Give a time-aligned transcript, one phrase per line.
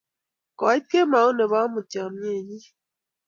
[0.59, 2.65] koit kemout nebo amut chamiyet nyin